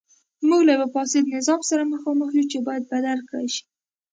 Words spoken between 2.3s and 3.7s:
یو چې باید بدل کړای شي.